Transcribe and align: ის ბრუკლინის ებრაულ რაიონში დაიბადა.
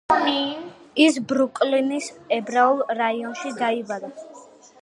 ის 1.03 1.19
ბრუკლინის 1.33 2.09
ებრაულ 2.39 2.83
რაიონში 3.03 3.55
დაიბადა. 3.63 4.15